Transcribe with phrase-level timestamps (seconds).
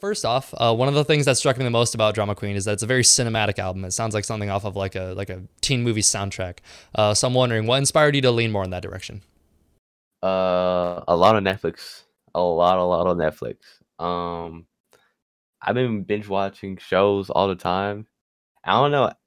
[0.00, 2.56] First off, uh, one of the things that struck me the most about Drama Queen
[2.56, 3.84] is that it's a very cinematic album.
[3.84, 6.58] It sounds like something off of like a like a teen movie soundtrack.
[6.94, 9.22] Uh, so I'm wondering, what inspired you to lean more in that direction?
[10.22, 13.56] Uh, a lot of Netflix, a lot, a lot of Netflix.
[14.02, 14.66] Um,
[15.60, 18.06] I've been binge watching shows all the time.
[18.64, 19.12] I don't know.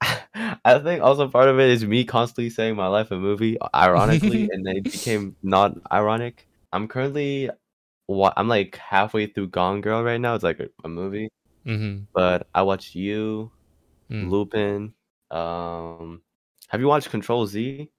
[0.64, 4.48] I think also part of it is me constantly saying my life a movie, ironically,
[4.52, 6.48] and then it became not ironic.
[6.72, 7.50] I'm currently
[8.06, 10.34] what I'm like halfway through Gone Girl right now.
[10.34, 11.28] It's like a, a movie,
[11.66, 12.04] Mm-hmm.
[12.14, 13.50] but I watched you,
[14.10, 14.30] Mm.
[14.30, 14.92] Lupin.
[15.30, 16.20] Um,
[16.68, 17.90] have you watched Control Z?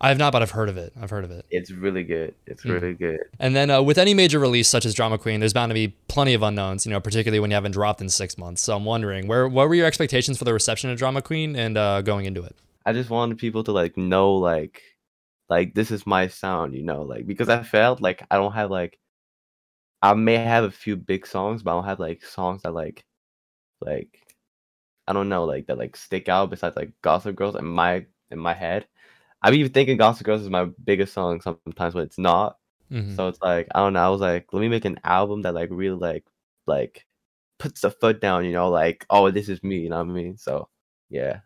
[0.00, 0.92] I have not, but I've heard of it.
[1.00, 1.44] I've heard of it.
[1.50, 2.34] It's really good.
[2.46, 2.70] It's Mm.
[2.80, 3.20] really good.
[3.38, 5.88] And then uh, with any major release such as Drama Queen, there's bound to be
[6.08, 6.86] plenty of unknowns.
[6.86, 8.62] You know, particularly when you haven't dropped in six months.
[8.62, 11.76] So I'm wondering, where what were your expectations for the reception of Drama Queen and
[11.78, 12.56] uh, going into it?
[12.84, 14.82] I just wanted people to like know like
[15.48, 18.70] like this is my sound, you know, like because I felt like I don't have
[18.70, 18.98] like
[20.02, 23.04] I may have a few big songs, but I don't have like songs that like
[23.80, 24.18] like
[25.08, 28.38] I don't know, like that like stick out besides like Gossip Girls in my in
[28.38, 28.86] my head.
[29.42, 32.58] I'm even thinking Gossip Girls is my biggest song sometimes, but it's not.
[32.90, 33.16] Mhm.
[33.16, 34.06] So it's like I don't know.
[34.06, 36.24] I was like, let me make an album that like really like
[36.66, 37.06] like
[37.58, 40.12] puts the foot down, you know, like oh this is me, you know what I
[40.14, 40.36] mean?
[40.38, 40.68] So
[41.10, 41.40] yeah.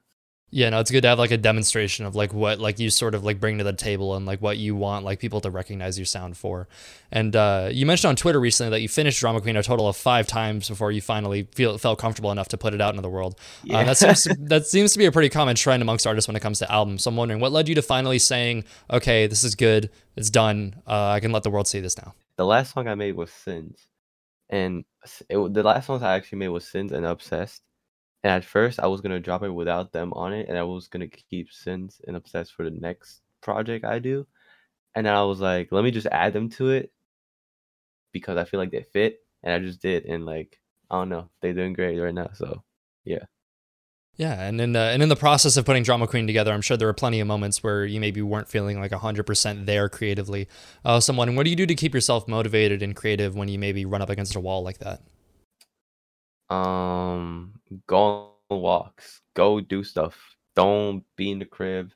[0.50, 3.16] Yeah, no, it's good to have like a demonstration of like what like you sort
[3.16, 5.98] of like bring to the table and like what you want like people to recognize
[5.98, 6.68] your sound for.
[7.10, 9.96] And uh, you mentioned on Twitter recently that you finished Drama Queen a total of
[9.96, 13.10] five times before you finally feel felt comfortable enough to put it out into the
[13.10, 13.38] world.
[13.68, 16.36] Uh, that seems to, that seems to be a pretty common trend amongst artists when
[16.36, 17.02] it comes to albums.
[17.02, 20.76] So I'm wondering what led you to finally saying, okay, this is good, it's done,
[20.86, 22.14] uh, I can let the world see this now.
[22.36, 23.88] the last song I made was Sins,
[24.48, 24.84] and
[25.28, 27.62] it, the last songs I actually made was Sins and Obsessed.
[28.26, 30.88] And at first, I was gonna drop it without them on it, and I was
[30.88, 34.26] gonna keep Sins and Obsessed for the next project I do.
[34.96, 36.92] And then I was like, let me just add them to it
[38.10, 40.06] because I feel like they fit, and I just did.
[40.06, 40.58] And like,
[40.90, 42.30] I don't know, they're doing great right now.
[42.34, 42.64] So
[43.04, 43.26] Yeah,
[44.16, 46.76] Yeah, and in the, and in the process of putting Drama Queen together, I'm sure
[46.76, 50.48] there were plenty of moments where you maybe weren't feeling like 100% there creatively.
[50.84, 53.46] Uh, so I'm wondering, what do you do to keep yourself motivated and creative when
[53.46, 55.02] you maybe run up against a wall like that?
[56.48, 56.95] um
[57.86, 60.16] go on walks go do stuff.
[60.56, 61.92] Don't be in the crib.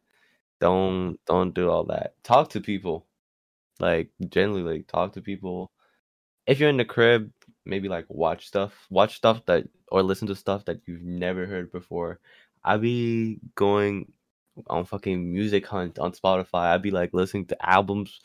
[0.61, 2.15] Don't don't do all that.
[2.23, 3.07] Talk to people.
[3.81, 5.73] Like generally like talk to people.
[6.47, 7.33] If you're in the crib
[7.67, 8.87] maybe like watch stuff.
[8.91, 12.21] Watch stuff that or listen to stuff that you've never heard before.
[12.65, 14.13] I be going
[14.69, 16.75] on fucking music hunt on spotify.
[16.75, 18.21] I'd be like listening to albums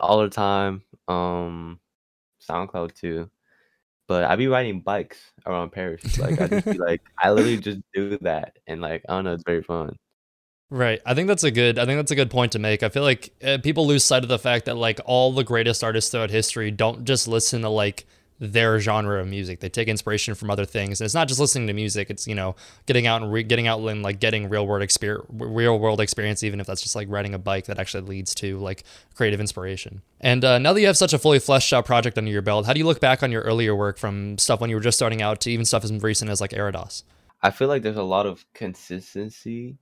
[0.00, 0.82] all the time.
[1.08, 1.80] Um
[2.48, 3.30] soundcloud too
[4.08, 6.18] but I be riding bikes around Paris.
[6.18, 9.34] Like I just be like, I literally just do that, and like I don't know,
[9.34, 9.96] it's very fun.
[10.70, 11.00] Right.
[11.06, 11.78] I think that's a good.
[11.78, 12.82] I think that's a good point to make.
[12.82, 15.82] I feel like uh, people lose sight of the fact that like all the greatest
[15.84, 18.06] artists throughout history don't just listen to like
[18.40, 19.60] their genre of music.
[19.60, 22.10] They take inspiration from other things, and it's not just listening to music.
[22.10, 22.56] It's you know
[22.86, 26.42] getting out and re- getting out and like getting real world experience, real world experience,
[26.42, 28.84] even if that's just like riding a bike that actually leads to like
[29.14, 30.02] creative inspiration.
[30.20, 32.66] And uh, now that you have such a fully fleshed out project under your belt,
[32.66, 34.98] how do you look back on your earlier work from stuff when you were just
[34.98, 37.02] starting out to even stuff as recent as like Eridos?
[37.42, 39.78] I feel like there's a lot of consistency,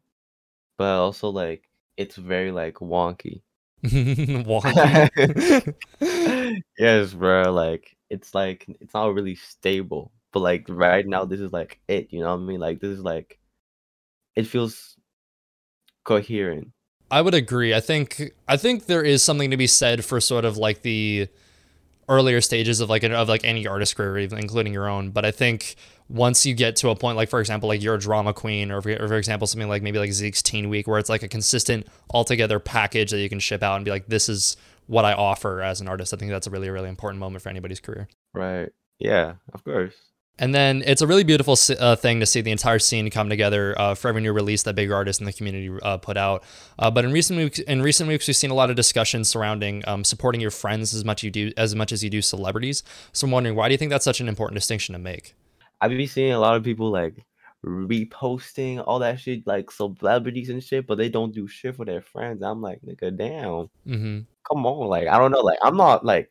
[0.77, 3.43] but also like it's very like wonky.
[3.85, 5.75] Wonky.
[6.79, 7.53] yes, bro.
[7.53, 10.13] Like it's like it's not really stable.
[10.33, 11.31] But like right now, mm.
[11.31, 12.09] this is like it.
[12.11, 12.61] You know what I mean?
[12.61, 13.39] Like this is like
[14.35, 14.97] it feels
[16.05, 16.73] coherent.
[17.11, 17.75] I would agree.
[17.75, 21.29] I think I think there is something to be said for sort of like the
[22.09, 25.11] earlier stages of like an, of like any artist career, even including your own.
[25.11, 25.77] But I think
[26.09, 28.81] once you get to a point, like for example, like you're a drama queen, or
[28.81, 31.29] for, or for example, something like maybe like Zeke's Teen Week, where it's like a
[31.29, 34.57] consistent, altogether package that you can ship out and be like, this is
[34.87, 36.15] what I offer as an artist.
[36.15, 38.09] I think that's a really really important moment for anybody's career.
[38.35, 38.71] Right.
[38.99, 39.95] Yeah, of course.
[40.39, 43.75] And then it's a really beautiful uh, thing to see the entire scene come together
[43.79, 46.45] uh, for every new release that big artists in the community uh, put out.
[46.79, 49.83] Uh, but in recent weeks, in recent weeks, we've seen a lot of discussion surrounding
[49.87, 52.83] um, supporting your friends as much you do as much as you do celebrities.
[53.13, 55.35] So I'm wondering, why do you think that's such an important distinction to make?
[55.81, 57.25] I've been seeing a lot of people like
[57.65, 62.03] reposting all that shit, like celebrities and shit, but they don't do shit for their
[62.03, 62.43] friends.
[62.43, 66.31] I'm like, nigga, damn, hmm come on, like I don't know, like I'm not like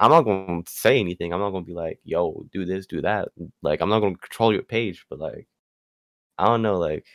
[0.00, 1.32] I'm not gonna say anything.
[1.32, 3.28] I'm not gonna be like, yo, do this, do that.
[3.62, 5.48] Like I'm not gonna control your page, but like
[6.38, 7.06] I don't know, like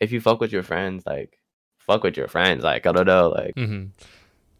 [0.00, 1.38] if you fuck with your friends, like
[1.78, 2.62] fuck with your friends.
[2.64, 3.86] Like I don't know, like Mm-hmm.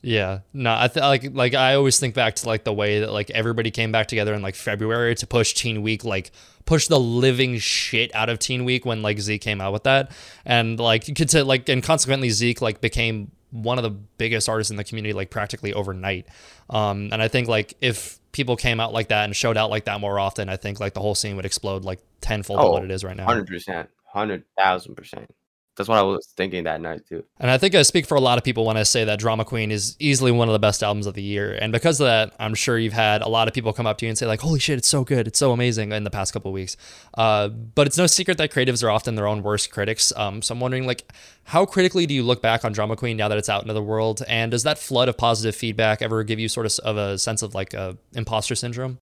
[0.00, 3.12] Yeah, no, I th- like like I always think back to like the way that
[3.12, 6.30] like everybody came back together in like February to push Teen Week, like
[6.66, 10.12] push the living shit out of Teen Week when like Zeke came out with that,
[10.44, 14.48] and like you could say like and consequently Zeke like became one of the biggest
[14.48, 16.26] artists in the community like practically overnight.
[16.70, 19.86] Um, and I think like if people came out like that and showed out like
[19.86, 22.84] that more often, I think like the whole scene would explode like tenfold oh, what
[22.84, 23.24] it is right now.
[23.24, 25.34] Hundred percent, hundred thousand percent.
[25.78, 27.24] That's what I was thinking that night too.
[27.38, 29.44] And I think I speak for a lot of people when I say that Drama
[29.44, 31.56] Queen is easily one of the best albums of the year.
[31.60, 34.04] And because of that, I'm sure you've had a lot of people come up to
[34.04, 36.32] you and say like, "Holy shit, it's so good, it's so amazing!" in the past
[36.32, 36.76] couple weeks.
[37.14, 40.12] Uh, but it's no secret that creatives are often their own worst critics.
[40.16, 41.10] Um, so I'm wondering like,
[41.44, 43.82] how critically do you look back on Drama Queen now that it's out into the
[43.82, 44.22] world?
[44.28, 47.42] And does that flood of positive feedback ever give you sort of, of a sense
[47.42, 48.98] of like a imposter syndrome?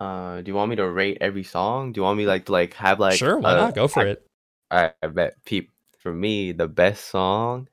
[0.00, 1.92] Uh, do you want me to rate every song?
[1.92, 3.38] Do you want me like to like have like sure?
[3.38, 3.74] Why not?
[3.74, 4.26] Go for it.
[4.72, 7.68] I, I bet peep for me the best song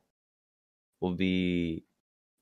[1.00, 1.84] will be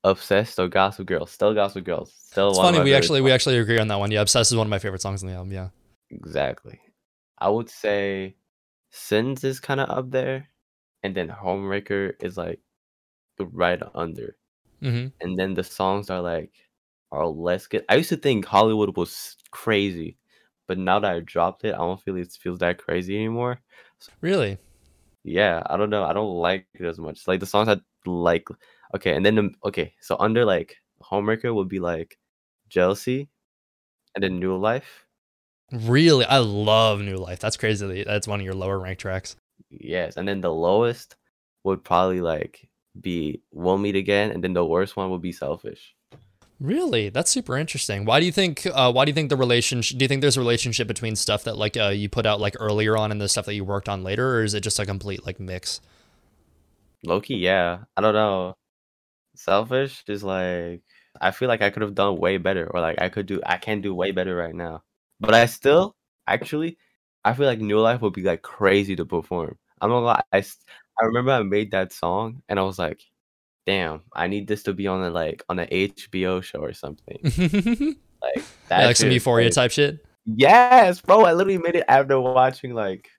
[0.04, 1.26] Obsessed or Gossip Girl.
[1.26, 2.14] Still Gossip Girls.
[2.18, 2.82] Still it's funny.
[2.82, 3.26] We actually songs.
[3.26, 4.12] we actually agree on that one.
[4.12, 5.52] Yeah, Obsessed is one of my favorite songs on the album.
[5.52, 5.70] Yeah.
[6.10, 6.80] Exactly.
[7.38, 8.36] I would say
[8.90, 10.48] Sins is kind of up there,
[11.04, 12.60] and then Homewrecker is like
[13.40, 14.36] right under.
[14.82, 15.08] Mm-hmm.
[15.22, 16.52] And then the songs are like
[17.12, 17.86] are less good.
[17.90, 20.18] I used to think Hollywood was crazy,
[20.68, 23.60] but now that I dropped it, I don't feel it feels that crazy anymore.
[24.22, 24.58] Really?
[25.24, 26.04] Yeah, I don't know.
[26.04, 27.28] I don't like it as much.
[27.28, 28.48] Like the songs I like.
[28.96, 32.18] Okay, and then the, okay, so under like Homewrecker would be like
[32.70, 33.30] Jealousy,
[34.16, 35.06] and then New Life.
[35.74, 37.40] Really, I love New Life.
[37.40, 38.04] That's crazy.
[38.06, 39.36] That's one of your lower ranked tracks.
[39.70, 41.18] Yes, and then the lowest
[41.66, 42.70] would probably like
[43.02, 45.97] be We'll Meet Again, and then the worst one would be Selfish.
[46.60, 48.06] Really, that's super interesting.
[48.06, 48.66] Why do you think?
[48.66, 49.98] Uh, why do you think the relationship?
[49.98, 52.56] Do you think there's a relationship between stuff that like uh, you put out like
[52.60, 54.86] earlier on and the stuff that you worked on later, or is it just a
[54.86, 55.82] complete like mix?
[57.06, 57.84] Lowkey, yeah.
[57.96, 58.56] I don't know.
[59.36, 60.82] Selfish is like
[61.22, 63.58] I feel like I could have done way better, or like I could do I
[63.58, 64.84] can do way better right now.
[65.20, 65.96] But I still
[66.28, 66.78] actually
[67.26, 69.58] I feel like New Life would be like crazy to perform.
[69.82, 70.24] I'm not lie.
[70.34, 70.40] I
[71.02, 73.02] I remember I made that song and I was like,
[73.68, 77.20] damn, I need this to be on a like on an HBO show or something.
[77.24, 80.04] like that, yeah, like some Euphoria like, type shit.
[80.26, 81.26] Yes, bro.
[81.26, 83.10] I literally made it after watching like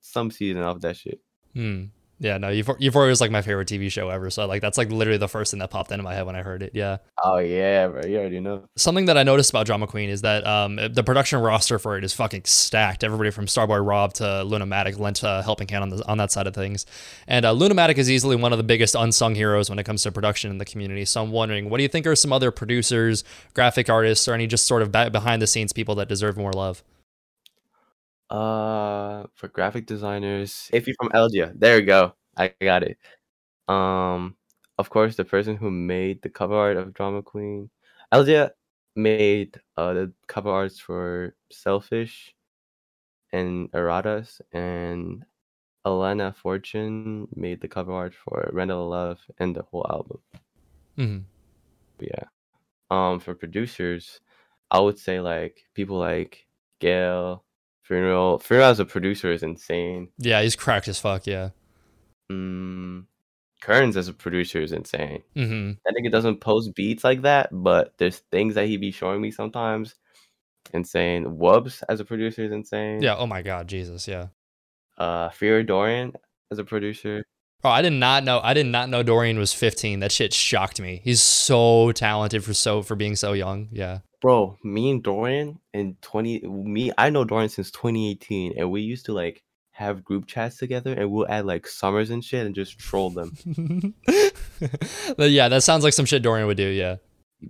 [0.00, 1.20] some season of that shit.
[1.52, 1.86] Hmm.
[2.20, 4.28] Yeah, no, Euphoria was like my favorite TV show ever.
[4.28, 6.42] So like that's like literally the first thing that popped into my head when I
[6.42, 6.72] heard it.
[6.74, 6.98] Yeah.
[7.22, 8.04] Oh yeah, bro.
[8.04, 8.64] You already know.
[8.76, 12.02] Something that I noticed about Drama Queen is that um, the production roster for it
[12.02, 13.04] is fucking stacked.
[13.04, 16.48] Everybody from Starboy Rob to Lunamatic lent a helping hand on the, on that side
[16.48, 16.86] of things.
[17.28, 20.10] And uh, Lunamatic is easily one of the biggest unsung heroes when it comes to
[20.10, 21.04] production in the community.
[21.04, 23.22] So I'm wondering, what do you think are some other producers,
[23.54, 26.82] graphic artists, or any just sort of behind the scenes people that deserve more love?
[28.30, 32.14] Uh, for graphic designers, if you're from Elgia, there you go.
[32.36, 32.98] I got it.
[33.68, 34.36] Um,
[34.78, 37.70] of course, the person who made the cover art of Drama Queen,
[38.12, 38.50] Elgia
[38.96, 42.34] made uh the cover arts for Selfish
[43.32, 45.24] and Erratas, and
[45.86, 50.20] Alana Fortune made the cover art for Randall Love and the whole album.
[50.98, 51.24] Mm-hmm.
[52.00, 52.24] Yeah.
[52.90, 54.20] Um, for producers,
[54.70, 56.46] I would say like people like
[56.80, 57.44] Gail,
[57.88, 58.38] Funeral.
[58.38, 60.10] Funeral as a producer is insane.
[60.18, 61.26] Yeah, he's cracked as fuck.
[61.26, 61.50] Yeah.
[62.30, 63.06] Mm,
[63.62, 65.22] Kearns as a producer is insane.
[65.34, 65.70] Mm-hmm.
[65.88, 69.22] I think it doesn't post beats like that, but there's things that he be showing
[69.22, 69.94] me sometimes.
[70.74, 71.24] Insane.
[71.38, 73.00] Wubs as a producer is insane.
[73.00, 73.16] Yeah.
[73.16, 74.06] Oh my god, Jesus.
[74.06, 74.26] Yeah.
[74.98, 76.12] Uh, Fear Dorian
[76.50, 77.24] as a producer.
[77.64, 78.38] Oh, I did not know.
[78.42, 80.00] I did not know Dorian was 15.
[80.00, 81.00] That shit shocked me.
[81.02, 83.68] He's so talented for so for being so young.
[83.72, 88.80] Yeah bro, me and Dorian in 20 me I know Dorian since 2018 and we
[88.80, 89.42] used to like
[89.72, 93.32] have group chats together and we'll add like summers and shit and just troll them.
[95.16, 96.96] but yeah, that sounds like some shit Dorian would do, yeah.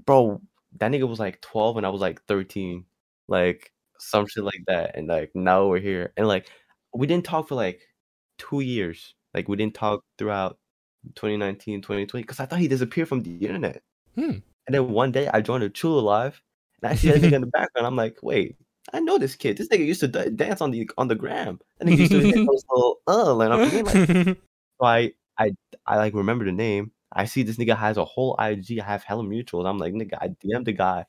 [0.04, 0.42] Bro,
[0.78, 2.84] that nigga was like 12 and I was like 13.
[3.28, 4.96] Like some shit like that.
[4.96, 6.12] And like now we're here.
[6.18, 6.50] And like
[6.94, 7.80] we didn't talk for like
[8.36, 9.14] two years.
[9.32, 10.58] Like we didn't talk throughout
[11.14, 13.82] 2019, 2020, because I thought he disappeared from the internet.
[14.14, 14.38] Hmm.
[14.66, 16.42] And then one day I joined a Chula Live
[16.82, 17.86] and I see that nigga in the background.
[17.86, 18.56] I'm like, wait,
[18.92, 19.56] I know this kid.
[19.56, 21.60] This nigga used to d- dance on the on the gram.
[21.80, 24.38] And he used to those little uh, and I'm like,
[24.80, 25.52] so I I
[25.86, 26.92] I like remember the name.
[27.12, 28.78] I see this nigga has a whole IG.
[28.80, 29.66] I have hella mutuals.
[29.66, 31.06] I'm like, nigga, I DM the guy.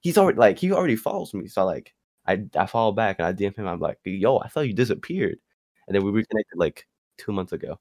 [0.00, 1.46] He's already like he already follows me.
[1.48, 1.94] So like
[2.26, 3.66] I I follow back and I DM him.
[3.66, 5.38] I'm like, yo, I thought you disappeared.
[5.86, 6.86] And then we reconnected like
[7.18, 7.78] two months ago.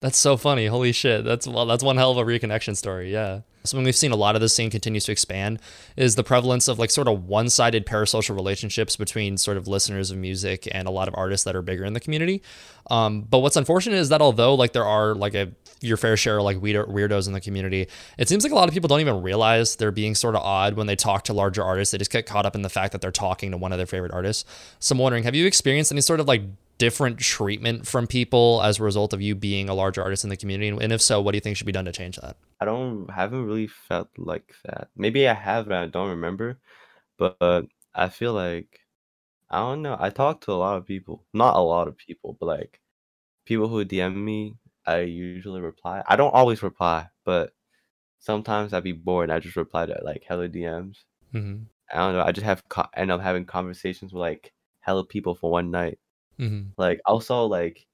[0.00, 0.66] That's so funny.
[0.66, 1.24] Holy shit.
[1.24, 3.12] That's well, that's one hell of a reconnection story.
[3.12, 3.40] Yeah.
[3.64, 5.60] Something we've seen a lot of this scene continues to expand
[5.94, 10.16] is the prevalence of like sort of one-sided parasocial relationships between sort of listeners of
[10.16, 12.42] music and a lot of artists that are bigger in the community.
[12.90, 15.52] Um, but what's unfortunate is that although like there are like a
[15.82, 18.72] your fair share of like weirdos in the community, it seems like a lot of
[18.72, 21.92] people don't even realize they're being sort of odd when they talk to larger artists.
[21.92, 23.86] They just get caught up in the fact that they're talking to one of their
[23.86, 24.46] favorite artists.
[24.78, 26.42] So I'm wondering, have you experienced any sort of like
[26.80, 30.36] different treatment from people as a result of you being a larger artist in the
[30.36, 30.76] community?
[30.82, 32.38] And if so, what do you think should be done to change that?
[32.58, 34.88] I don't haven't really felt like that.
[34.96, 36.58] Maybe I have, but I don't remember.
[37.18, 37.62] But uh,
[37.94, 38.80] I feel like
[39.50, 39.96] I don't know.
[40.00, 42.80] I talk to a lot of people, not a lot of people, but like
[43.44, 44.56] people who DM me.
[44.86, 46.02] I usually reply.
[46.08, 47.52] I don't always reply, but
[48.18, 49.30] sometimes I'd be bored.
[49.30, 50.96] I just reply to like hella DMs.
[51.34, 51.64] Mm-hmm.
[51.92, 52.22] I don't know.
[52.22, 55.98] I just have co- end up having conversations with like hella people for one night.
[56.40, 56.70] Mm-hmm.
[56.78, 57.86] Like also like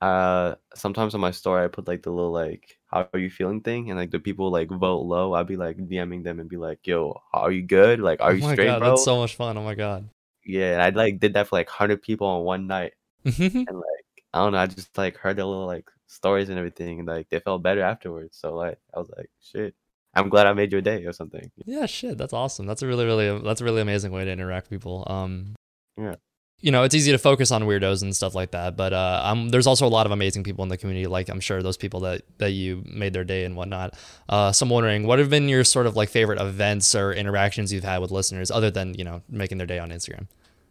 [0.00, 3.60] uh sometimes on my story I put like the little like how are you feeling
[3.62, 5.34] thing and like the people like vote low.
[5.34, 8.00] I'd be like DMing them and be like, yo, are you good?
[8.00, 8.90] Like are oh you my straight, god, bro?
[8.90, 9.56] that's so much fun.
[9.58, 10.08] Oh my god.
[10.44, 12.94] yeah, and I like did that for like hundred people on one night.
[13.26, 13.64] Mm-hmm.
[13.68, 16.98] And like I don't know, I just like heard their little like stories and everything
[17.00, 18.36] and like they felt better afterwards.
[18.38, 19.74] So like I was like, shit.
[20.16, 21.50] I'm glad I made your day or something.
[21.66, 22.66] Yeah, shit, that's awesome.
[22.66, 25.04] That's a really, really, that's a really amazing way to interact with people.
[25.08, 25.56] Um,
[25.98, 26.16] Yeah.
[26.64, 29.66] You know, it's easy to focus on weirdos and stuff like that, but uh, there's
[29.66, 31.06] also a lot of amazing people in the community.
[31.06, 33.98] Like I'm sure those people that that you made their day and whatnot.
[34.30, 37.70] Uh, so I'm wondering, what have been your sort of like favorite events or interactions
[37.70, 40.26] you've had with listeners, other than you know making their day on Instagram?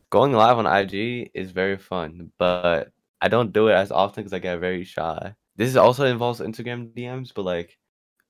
[0.10, 4.34] Going live on IG is very fun, but I don't do it as often because
[4.34, 5.36] I get very shy.
[5.58, 7.78] This is also involves Instagram DMs, but like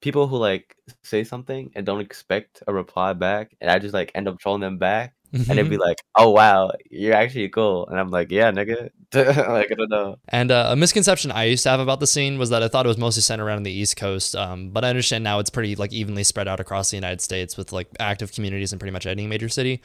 [0.01, 4.11] people who like say something and don't expect a reply back, and I just like
[4.13, 7.99] end up trolling them back, and they'd be like, "Oh wow, you're actually cool," and
[7.99, 10.17] I'm like, "Yeah, nigga." like I don't know.
[10.29, 12.85] And uh, a misconception I used to have about the scene was that I thought
[12.85, 15.75] it was mostly centered around the East Coast, um, but I understand now it's pretty
[15.75, 19.05] like evenly spread out across the United States with like active communities in pretty much
[19.05, 19.81] any major city.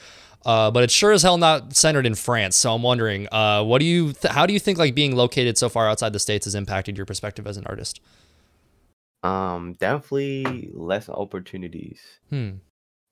[0.46, 2.56] Uh, but it's sure as hell not centered in France.
[2.56, 5.58] So I'm wondering, uh, what do you, th- how do you think like being located
[5.58, 8.00] so far outside the states has impacted your perspective as an artist?
[9.22, 12.00] Um, definitely less opportunities.
[12.30, 12.50] Hmm.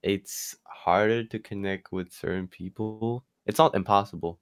[0.06, 3.24] It's harder to connect with certain people.
[3.44, 4.38] It's not impossible.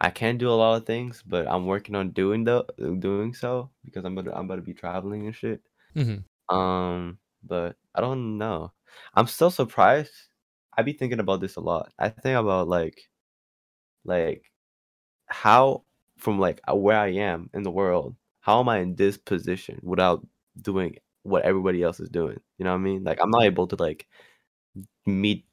[0.00, 2.64] I can do a lot of things, but I'm working on doing the
[3.00, 5.60] doing so because I'm about to, I'm about to be traveling and shit.
[5.96, 6.56] Mm-hmm.
[6.56, 8.72] Um, but I don't know.
[9.14, 10.12] I'm still surprised.
[10.78, 11.92] I be thinking about this a lot.
[11.98, 13.00] I think about like,
[14.04, 14.44] like,
[15.26, 15.82] how
[16.18, 19.80] from like uh, where I am in the world, how am I in this position
[19.82, 20.24] without
[20.60, 20.94] doing
[21.24, 22.38] what everybody else is doing?
[22.58, 23.02] You know what I mean?
[23.02, 24.06] Like, I'm not able to like
[25.06, 25.44] meet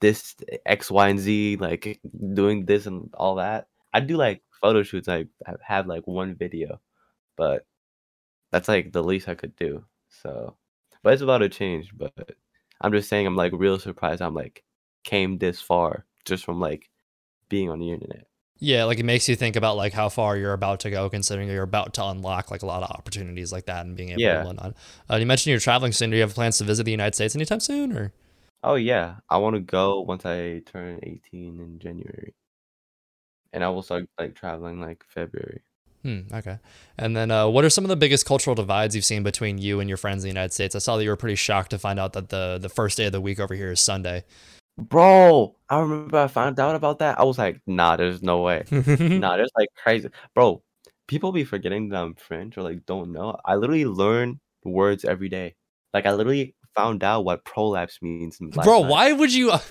[0.00, 0.36] this
[0.66, 2.00] X, Y, and Z, like
[2.34, 3.68] doing this and all that.
[3.92, 5.08] I do like photo shoots.
[5.08, 5.26] I
[5.62, 6.80] have like one video,
[7.36, 7.66] but
[8.50, 9.84] that's like the least I could do.
[10.22, 10.56] So,
[11.02, 11.90] but it's about to change.
[11.96, 12.12] But
[12.80, 14.22] I'm just saying, I'm like real surprised.
[14.22, 14.62] I'm like
[15.04, 16.90] came this far just from like
[17.48, 18.26] being on the internet.
[18.60, 21.48] Yeah, like it makes you think about like how far you're about to go, considering
[21.48, 24.40] you're about to unlock like a lot of opportunities like that and being able Yeah.
[24.40, 24.74] to whatnot.
[25.08, 26.10] Uh, you mentioned you're traveling soon.
[26.10, 28.12] Do you have plans to visit the United States anytime soon, or?
[28.62, 32.34] Oh yeah, I want to go once I turn 18 in January,
[33.52, 35.62] and I will start like traveling like February.
[36.02, 36.58] Hmm, okay.
[36.96, 39.80] And then, uh, what are some of the biggest cultural divides you've seen between you
[39.80, 40.74] and your friends in the United States?
[40.74, 43.06] I saw that you were pretty shocked to find out that the the first day
[43.06, 44.24] of the week over here is Sunday.
[44.78, 47.18] Bro, I remember I found out about that.
[47.18, 48.64] I was like, nah, there's no way.
[48.70, 50.08] Nah, there's like crazy.
[50.34, 50.62] Bro,
[51.08, 53.36] people be forgetting that I'm French or like don't know.
[53.44, 55.56] I literally learn words every day.
[55.92, 58.38] Like I literally found out what prolapse means.
[58.40, 58.90] last Bro, night.
[58.90, 59.52] why would you?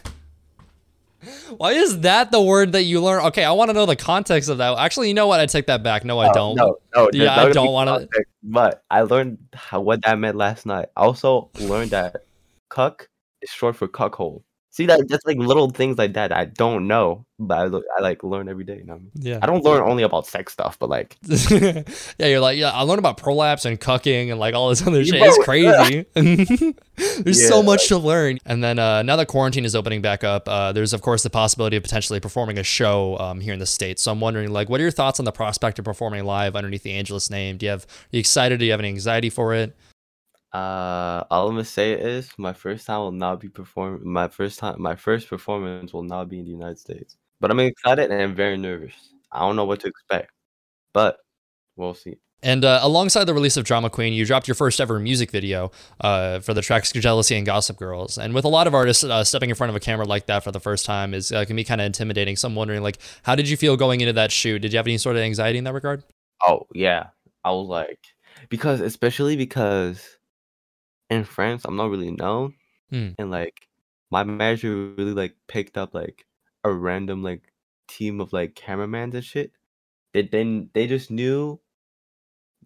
[1.57, 3.25] Why is that the word that you learn?
[3.25, 4.77] Okay, I want to know the context of that.
[4.77, 5.39] Actually, you know what?
[5.39, 6.05] I take that back.
[6.05, 6.55] No, I Oh, don't.
[6.55, 8.07] No, no, Yeah, not I don't wanna-
[8.43, 10.89] But I learned how, what that meant last night.
[10.95, 12.17] I also learned that
[12.69, 13.09] cuck
[13.41, 14.43] is short for cuckold.
[14.77, 18.23] See that just like little things like that I don't know, but I, I like
[18.23, 18.77] learn every day.
[18.77, 18.99] You know I?
[19.15, 19.39] Yeah.
[19.41, 21.83] I don't learn only about sex stuff, but like yeah,
[22.19, 25.19] you're like, yeah, I learned about prolapse and cucking and like all this other shit.
[25.19, 26.05] It's crazy.
[27.23, 28.37] there's so Yeah, much to learn.
[28.45, 31.31] And then uh, now that quarantine is opening back up, uh, there's of course the
[31.31, 34.03] possibility of potentially performing a show um, here in the states.
[34.03, 36.83] So I'm wondering, like, what are your thoughts on the prospect of performing live underneath
[36.83, 37.57] the Angelus name?
[37.57, 38.59] Do you have are you excited?
[38.59, 39.75] Do you have any anxiety for it?
[40.53, 44.01] Uh, all I'm gonna say is my first time will not be perform.
[44.03, 47.17] My first time, my first performance will not be in the United States.
[47.39, 48.93] But I'm excited and I'm very nervous.
[49.31, 50.31] I don't know what to expect,
[50.93, 51.17] but
[51.75, 52.17] we'll see.
[52.43, 55.71] And uh, alongside the release of Drama Queen, you dropped your first ever music video
[56.01, 58.17] uh, for the tracks Jealousy and Gossip Girls.
[58.17, 60.43] And with a lot of artists, uh, stepping in front of a camera like that
[60.43, 62.35] for the first time is uh, can be kind of intimidating.
[62.35, 64.59] So I'm wondering, like, how did you feel going into that shoot?
[64.59, 66.03] Did you have any sort of anxiety in that regard?
[66.45, 67.07] Oh yeah,
[67.43, 67.99] I was like,
[68.49, 70.16] because especially because
[71.09, 72.55] in France I'm not really known,
[72.89, 73.17] Hmm.
[73.19, 73.67] and like
[74.11, 76.25] my manager really like picked up like
[76.63, 77.53] a random like
[77.87, 79.53] team of like cameramans and shit.
[80.13, 81.61] They then they just knew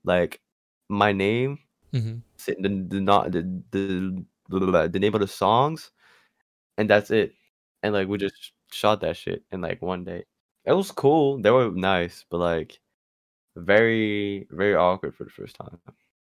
[0.04, 0.42] like
[0.90, 1.60] my name,
[1.94, 2.18] Mm-hmm.
[2.48, 2.56] the
[2.90, 5.92] the not the the the name of the songs,
[6.78, 7.34] and that's it.
[7.84, 10.26] And like we just shot that shit in like one day.
[10.66, 11.42] It was cool.
[11.42, 12.80] They were nice, but like
[13.58, 15.80] very very awkward for the first time.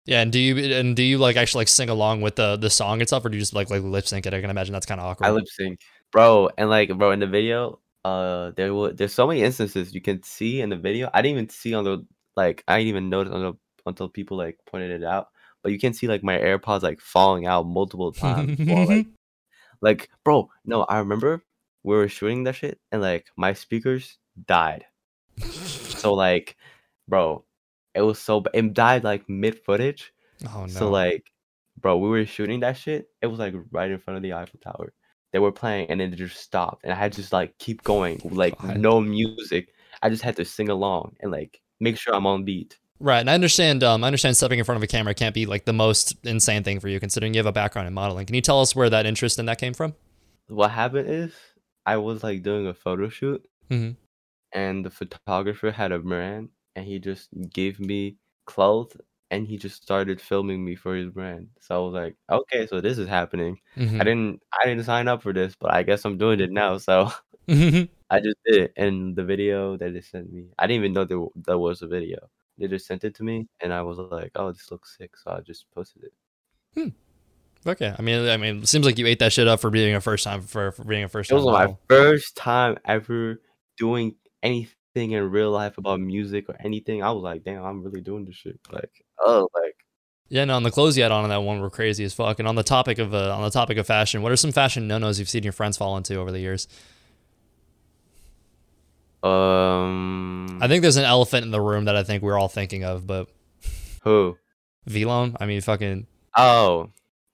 [0.06, 2.70] Yeah, and do you and do you like actually like sing along with the the
[2.70, 4.34] song itself, or do you just like like lip sync it?
[4.34, 5.28] I can imagine that's kind of awkward.
[5.28, 5.80] I lip sync,
[6.12, 10.02] bro, and like bro in the video, uh, there were there's so many instances you
[10.02, 11.10] can see in the video.
[11.14, 12.06] I didn't even see on the
[12.36, 15.28] like I didn't even notice until until people like pointed it out.
[15.62, 18.58] But you can see like my AirPods like falling out multiple times.
[18.58, 19.08] while, like,
[19.82, 21.44] like, bro, no, I remember
[21.84, 24.18] we were shooting that shit and like my speakers
[24.48, 24.86] died.
[25.40, 26.58] so like,
[27.08, 27.46] bro,
[27.94, 28.56] it was so bad.
[28.56, 30.14] It died like mid footage.
[30.54, 30.68] oh no.
[30.68, 31.32] So like,
[31.80, 33.10] bro, we were shooting that shit.
[33.22, 34.94] It was like right in front of the Eiffel Tower.
[35.32, 37.84] They were playing and then it just stopped, and I had to just like keep
[37.84, 38.78] going, like God.
[38.78, 39.70] no music.
[40.02, 42.78] I just had to sing along and like make sure I'm on beat.
[43.02, 43.84] Right, and I understand.
[43.84, 46.64] Um, I understand stepping in front of a camera can't be like the most insane
[46.64, 48.28] thing for you, considering you have a background in modeling.
[48.28, 49.96] Can you tell us where that interest in that came from?
[50.48, 51.34] What happened is
[51.86, 53.94] I was like doing a photo shoot, mm-hmm.
[54.54, 58.96] and the photographer had a brand, and he just gave me clothes,
[59.32, 61.48] and he just started filming me for his brand.
[61.60, 63.60] So I was like, okay, so this is happening.
[63.78, 64.02] Mhm.
[64.02, 66.78] I didn't I didn't sign up for this, but I guess I'm doing it now.
[66.78, 67.12] So
[67.48, 67.90] Mhm.
[68.10, 68.74] I just did it.
[68.78, 71.88] And the video that they sent me, I didn't even know there, there was a
[71.88, 72.30] video.
[72.58, 75.16] They just sent it to me, and I was like, oh, this looks sick.
[75.18, 76.94] So I just posted it.
[77.66, 79.96] okay, I mean, I mean, it seems like you ate that shit up for being
[79.96, 83.42] a first time for, for being a first It was my first time ever
[83.78, 87.02] doing anything in real life about music or anything.
[87.04, 88.60] I was like, damn, I'm really doing this shit.
[88.72, 89.76] Like, oh, like,
[90.30, 92.40] Yeah, no, and the clothes you had on in that one were crazy as fuck.
[92.40, 94.88] And on the topic of uh, on the topic of fashion, what are some fashion
[94.88, 96.68] no nos you've seen your friends fall into over the years?
[99.24, 102.84] um, I think there's an elephant in the room that I think we're all thinking
[102.84, 103.30] of, but
[104.04, 104.38] who?
[104.90, 105.36] Vlone.
[105.40, 106.90] I mean, fucking, Oh,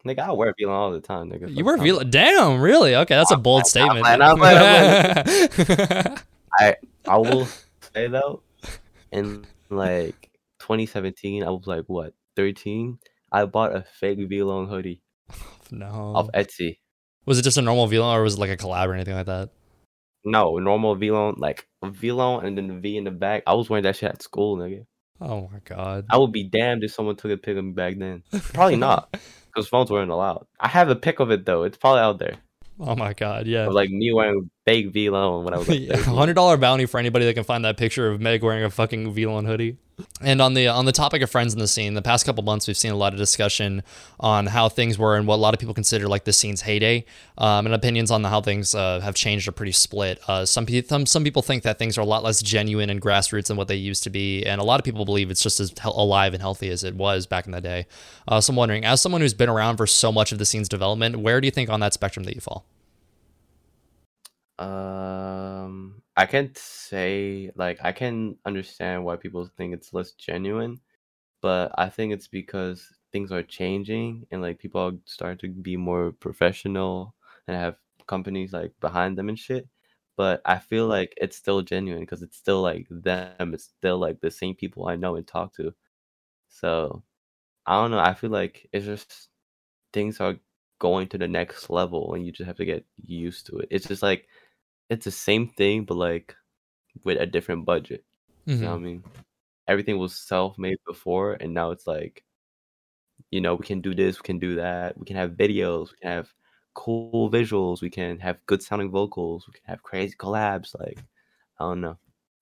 [0.05, 1.49] nigga, I wear Vlone all the time, nigga.
[1.49, 1.85] you Fuck wear time.
[1.85, 2.11] Vlone.
[2.11, 2.93] Damn, really?
[2.95, 4.05] Okay, that's a I'm bold I'm statement.
[4.05, 4.37] playing, I'm
[6.57, 6.75] I
[7.07, 7.47] I will
[7.93, 8.43] say though,
[9.11, 12.99] in like 2017, I was like what 13.
[13.31, 15.01] I bought a fake Vlone hoodie
[15.71, 16.13] no.
[16.15, 16.79] off Etsy.
[17.25, 19.25] Was it just a normal Vlone or was it like a collab or anything like
[19.25, 19.49] that?
[20.23, 23.43] No, normal Vlone, like a Vlone and then the V in the back.
[23.45, 24.85] I was wearing that shit at school, nigga.
[25.19, 26.05] Oh my god.
[26.09, 28.23] I would be damned if someone took a pic of me back then.
[28.53, 29.15] Probably not,
[29.47, 30.45] because phones weren't allowed.
[30.59, 31.63] I have a pic of it though.
[31.63, 32.35] It's probably out there.
[32.79, 33.47] Oh my god.
[33.47, 33.67] Yeah.
[33.67, 37.25] Like me wearing fake Vlone when I was like Yeah, hundred dollar bounty for anybody
[37.25, 39.77] that can find that picture of Meg wearing a fucking Vlone hoodie.
[40.21, 42.67] And on the on the topic of friends in the scene, the past couple months
[42.67, 43.81] we've seen a lot of discussion
[44.19, 47.05] on how things were and what a lot of people consider like the scene's heyday,
[47.37, 50.19] um, and opinions on how things uh, have changed are pretty split.
[50.27, 53.01] Uh, some people some, some people think that things are a lot less genuine and
[53.01, 55.59] grassroots than what they used to be, and a lot of people believe it's just
[55.59, 57.87] as hel- alive and healthy as it was back in the day.
[58.27, 60.69] Uh, so I'm wondering, as someone who's been around for so much of the scene's
[60.69, 62.65] development, where do you think on that spectrum that you fall?
[64.59, 70.79] Um, I can't say like I can understand why people think it's less genuine,
[71.41, 75.77] but I think it's because things are changing and like people are starting to be
[75.77, 77.15] more professional
[77.47, 79.67] and have companies like behind them and shit.
[80.17, 83.53] But I feel like it's still genuine because it's still like them.
[83.53, 85.73] It's still like the same people I know and talk to.
[86.49, 87.03] So
[87.65, 87.99] I don't know.
[87.99, 89.29] I feel like it's just
[89.93, 90.37] things are
[90.79, 93.67] going to the next level and you just have to get used to it.
[93.71, 94.27] It's just like
[94.89, 96.35] it's the same thing but like
[97.03, 98.03] with a different budget.
[98.45, 98.85] You know what I mm-hmm.
[98.85, 99.03] mean?
[99.67, 102.23] Everything was self-made before and now it's like
[103.31, 104.97] you know, we can do this, we can do that.
[104.97, 106.29] We can have videos, we can have
[106.73, 110.99] cool visuals, we can have good sounding vocals, we can have crazy collabs like
[111.59, 111.97] I don't know.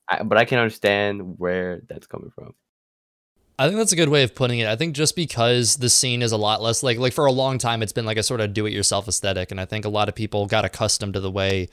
[0.09, 2.53] I, but I can understand where that's coming from.
[3.57, 4.67] I think that's a good way of putting it.
[4.67, 7.57] I think just because the scene is a lot less like like for a long
[7.57, 9.89] time it's been like a sort of do it yourself aesthetic and I think a
[9.89, 11.69] lot of people got accustomed to the way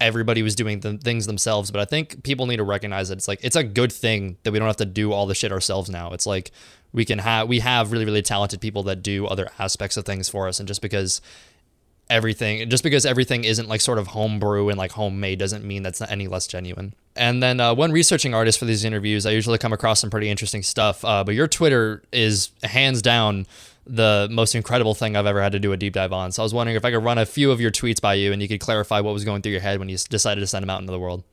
[0.00, 3.28] everybody was doing the things themselves, but I think people need to recognize that it's
[3.28, 5.90] like it's a good thing that we don't have to do all the shit ourselves
[5.90, 6.12] now.
[6.12, 6.52] It's like
[6.92, 10.28] we can have we have really really talented people that do other aspects of things
[10.28, 11.20] for us and just because
[12.10, 16.00] everything just because everything isn't like sort of homebrew and like homemade doesn't mean that's
[16.00, 16.94] not any less genuine.
[17.16, 20.30] And then uh, when researching artists for these interviews i usually come across some pretty
[20.30, 23.46] interesting stuff uh, but your twitter is hands down
[23.86, 26.32] the most incredible thing i've ever had to do a deep dive on.
[26.32, 28.32] So i was wondering if i could run a few of your tweets by you
[28.32, 30.62] and you could clarify what was going through your head when you decided to send
[30.62, 31.24] them out into the world.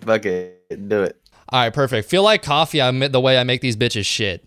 [0.00, 1.20] Fuck it, do it.
[1.48, 2.08] all right perfect.
[2.08, 4.46] Feel like coffee i admit the way i make these bitches shit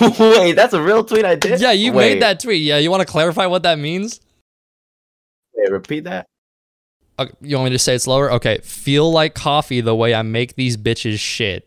[0.18, 1.60] Wait, that's a real tweet I did?
[1.60, 4.20] yeah you Wait, made that tweet yeah you want to clarify what that means
[5.54, 6.26] Wait, repeat that?
[7.18, 8.30] Okay, you want me to say it slower?
[8.32, 8.58] Okay.
[8.62, 11.66] Feel like coffee the way I make these bitches shit.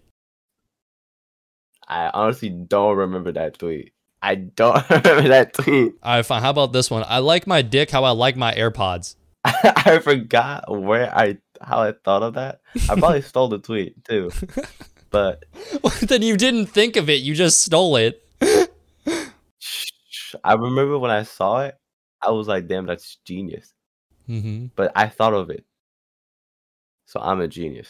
[1.88, 3.94] I honestly don't remember that tweet.
[4.22, 5.94] I don't remember that tweet.
[6.04, 6.44] All right, fine.
[6.44, 7.04] How about this one?
[7.08, 9.16] I like my dick how I like my AirPods.
[9.44, 12.62] I forgot where I how I thought of that.
[12.88, 14.30] I probably stole the tweet too.
[15.10, 15.46] But
[16.02, 17.22] then you didn't think of it.
[17.22, 18.24] You just stole it.
[20.44, 21.76] I remember when I saw it,
[22.22, 23.74] I was like, "Damn, that's genius."
[24.30, 24.68] Mm-hmm.
[24.76, 25.66] But I thought of it,
[27.06, 27.90] so I'm a genius.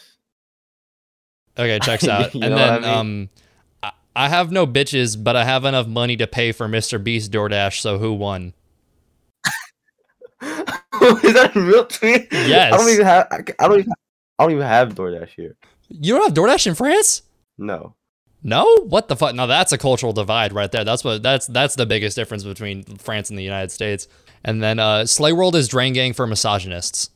[1.57, 2.33] Okay, checks out.
[2.33, 2.89] And then I mean?
[2.89, 3.29] um,
[3.83, 7.03] I, I have no bitches, but I have enough money to pay for Mr.
[7.03, 7.81] Beast DoorDash.
[7.81, 8.53] So who won?
[10.41, 12.27] Is that a real tweet?
[12.31, 12.73] Yes.
[12.73, 13.27] I don't even have.
[13.31, 13.93] I I don't even.
[14.37, 15.57] I don't even have DoorDash here.
[15.89, 17.23] You don't have DoorDash in France?
[17.57, 17.95] No.
[18.41, 19.35] No, what the fuck?
[19.35, 20.85] Now that's a cultural divide right there.
[20.85, 24.07] That's what that's that's the biggest difference between France and the United States.
[24.45, 27.09] And then uh, Slay World is Drain Gang for misogynists.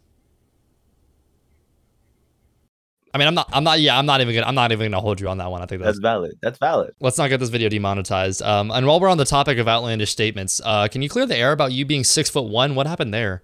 [3.14, 5.00] I mean, I'm not, I'm not, yeah, I'm not even gonna, I'm not even gonna
[5.02, 5.62] hold you on that one.
[5.62, 6.32] I think that's That's valid.
[6.42, 6.94] That's valid.
[7.00, 8.42] let's not get this video demonetized.
[8.42, 11.38] Um, and while we're on the topic of outlandish statements, uh, can you clear the
[11.38, 12.74] air about you being six foot one?
[12.74, 13.44] What happened there?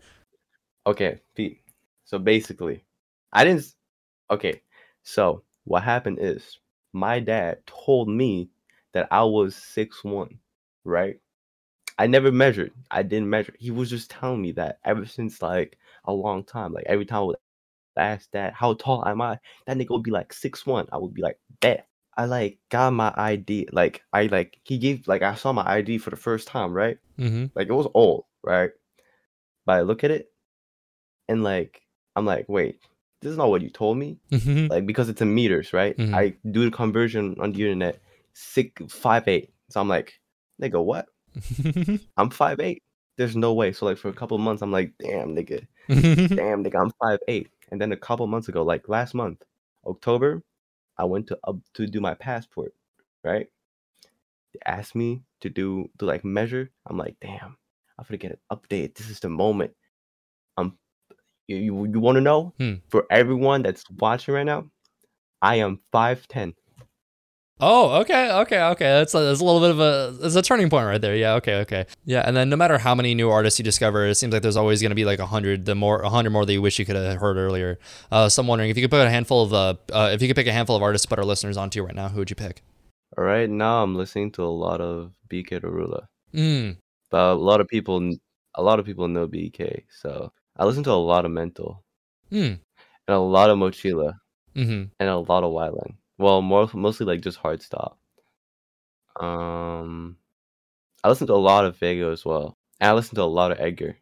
[0.87, 1.61] Okay, Pete.
[2.05, 2.83] So basically,
[3.31, 3.71] I didn't.
[4.31, 4.61] Okay,
[5.09, 6.59] so what happened is
[6.93, 8.49] my dad told me
[8.93, 10.37] that I was six one,
[10.83, 11.19] right?
[11.97, 12.71] I never measured.
[12.91, 13.55] I didn't measure.
[13.57, 16.73] He was just telling me that ever since like a long time.
[16.73, 17.37] Like every time I would
[17.97, 19.39] ask dad, how tall am I?
[19.65, 20.87] That nigga would be like six one.
[20.93, 21.87] I would be like, bet.
[22.15, 23.69] I like got my ID.
[23.71, 26.99] Like I like he gave like I saw my ID for the first time, right?
[27.17, 27.45] Mm-hmm.
[27.55, 28.69] Like it was old, right?
[29.65, 30.31] But I look at it
[31.27, 31.81] and like
[32.15, 32.79] I'm like, wait,
[33.21, 34.17] this is not what you told me.
[34.31, 34.67] Mm-hmm.
[34.67, 35.95] Like because it's in meters, right?
[35.97, 36.13] Mhm.
[36.13, 38.01] I do the conversion on the internet,
[38.33, 39.51] six five eight.
[39.69, 40.19] So I'm like,
[40.61, 41.07] nigga, what?
[42.17, 42.83] I'm five eight.
[43.17, 43.73] There's no way.
[43.73, 47.49] So like for a couple months, I'm like, damn, nigga, damn, nigga, I'm five eight.
[47.71, 49.43] And then a couple months ago, like last month,
[49.85, 50.41] October,
[50.97, 52.73] I went to up to do my passport,
[53.23, 53.47] right?
[54.53, 56.71] They asked me to do to like measure.
[56.87, 57.57] I'm like, damn,
[57.97, 58.95] I'm gonna get an update.
[58.95, 59.71] This is the moment.
[60.57, 60.77] Um,
[61.49, 62.53] you you, you want to know?
[62.59, 62.75] Hmm.
[62.89, 64.69] For everyone that's watching right now,
[65.41, 66.53] I am five ten.
[67.61, 68.85] Oh, okay, okay, okay.
[68.85, 71.13] That's a, that's a little bit of a that's a turning point right there.
[71.15, 71.87] Yeah, okay, okay.
[72.05, 74.55] Yeah, and then no matter how many new artists you discover, it seems like there's
[74.55, 76.79] always going to be like a hundred, the more a hundred more that you wish
[76.79, 77.77] you could have heard earlier.
[78.13, 80.29] Uh, so I'm wondering if you could put a handful of uh, uh, if you
[80.29, 82.29] could pick a handful of artists to put our listeners onto right now, who would
[82.29, 82.63] you pick?
[83.17, 86.77] All right, now I'm listening to a lot of BK Darula, Mm.
[87.11, 88.15] but a lot of people,
[88.55, 91.83] a lot of people know BK, so I listen to a lot of Mental
[92.31, 92.59] Mm.
[93.07, 94.13] and a lot of Mochila
[94.55, 94.83] Mm-hmm.
[94.99, 95.95] and a lot of Wyland.
[96.19, 97.97] Well, more mostly like just hard stop.
[99.19, 100.17] Um,
[101.03, 103.51] I listen to a lot of Vega as well, and I listen to a lot
[103.51, 103.97] of Edgar.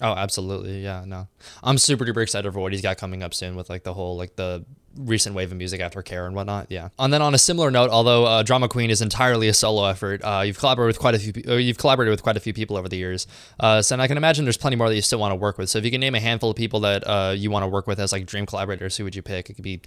[0.00, 0.82] Oh, absolutely.
[0.82, 1.26] Yeah, no.
[1.62, 4.16] I'm super duper excited for what he's got coming up soon with like the whole
[4.16, 4.64] like the
[4.96, 6.66] recent wave of music after Care and whatnot.
[6.70, 6.90] Yeah.
[6.98, 10.22] And then on a similar note, although uh, Drama Queen is entirely a solo effort,
[10.22, 11.56] uh, you've collaborated with quite a few.
[11.56, 13.26] you've collaborated with quite a few people over the years.
[13.58, 15.58] Uh, so and I can imagine there's plenty more that you still want to work
[15.58, 15.68] with.
[15.68, 17.88] So if you can name a handful of people that uh, you want to work
[17.88, 19.50] with as like dream collaborators, who would you pick?
[19.50, 19.80] It could be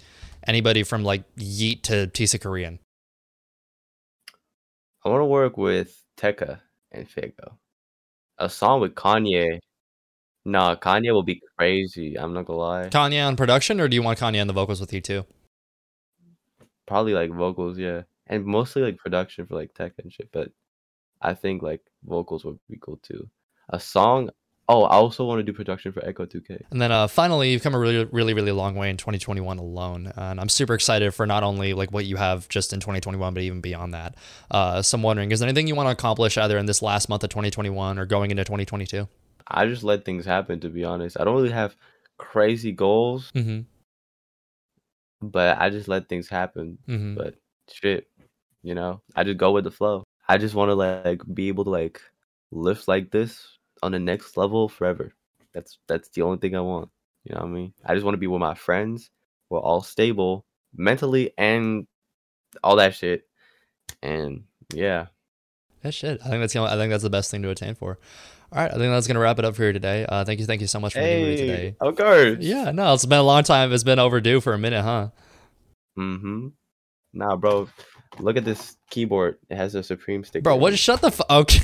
[0.46, 2.78] anybody from like Yeat to Tisa Korean.
[5.04, 6.60] I want to work with Tekka
[6.92, 7.56] and Figo.
[8.38, 9.60] A song with Kanye.
[10.44, 12.18] Nah, Kanye will be crazy.
[12.18, 12.88] I'm not gonna lie.
[12.88, 15.24] Kanye on production, or do you want Kanye on the vocals with you too?
[16.86, 20.30] Probably like vocals, yeah, and mostly like production for like tech and shit.
[20.32, 20.50] But
[21.20, 23.28] I think like vocals would be cool too.
[23.68, 24.30] A song.
[24.68, 26.62] Oh, I also want to do production for Echo 2K.
[26.70, 30.12] And then uh, finally, you've come a really, really, really long way in 2021 alone,
[30.16, 33.42] and I'm super excited for not only like what you have just in 2021, but
[33.42, 34.14] even beyond that.
[34.50, 37.08] Uh, so I'm wondering, is there anything you want to accomplish either in this last
[37.08, 39.08] month of 2021 or going into 2022?
[39.46, 40.60] I just let things happen.
[40.60, 41.76] To be honest, I don't really have
[42.18, 43.60] crazy goals, Mm-hmm.
[45.20, 46.78] but I just let things happen.
[46.88, 47.14] Mm-hmm.
[47.16, 47.34] But
[47.70, 48.08] shit,
[48.62, 50.04] you know, I just go with the flow.
[50.28, 52.00] I just want to like be able to like
[52.50, 55.12] lift like this on the next level forever.
[55.52, 56.88] That's that's the only thing I want.
[57.24, 57.72] You know what I mean?
[57.84, 59.10] I just want to be with my friends.
[59.50, 61.86] We're all stable mentally and
[62.64, 63.26] all that shit.
[64.02, 65.06] And yeah,
[65.82, 66.20] that shit.
[66.24, 67.98] I think that's the only, I think that's the best thing to attain for.
[68.52, 70.04] All right, I think that's gonna wrap it up for here today.
[70.06, 71.56] Uh, thank you, thank you so much for being here today.
[71.70, 72.36] hey, of course.
[72.40, 73.72] Yeah, no, it's been a long time.
[73.72, 75.08] It's been overdue for a minute, huh?
[75.98, 76.48] Mm-hmm.
[77.14, 77.68] Nah, bro.
[78.18, 79.38] Look at this keyboard.
[79.48, 80.42] It has a Supreme sticker.
[80.42, 80.78] Bro, what?
[80.78, 81.30] Shut the fuck.
[81.30, 81.60] okay.